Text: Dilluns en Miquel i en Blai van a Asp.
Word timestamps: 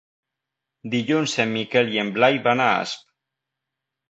Dilluns 0.93 1.35
en 1.45 1.53
Miquel 1.57 1.93
i 1.97 2.01
en 2.05 2.09
Blai 2.17 2.41
van 2.49 2.65
a 2.65 2.71
Asp. 2.81 3.05